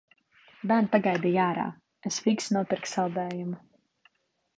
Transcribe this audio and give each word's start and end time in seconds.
Bērni 0.69 0.89
pagaidīja 0.95 1.43
ārā, 1.43 1.65
es 2.11 2.17
fiksi 2.29 2.57
nopirku 2.57 2.91
saldējumu. 2.93 3.61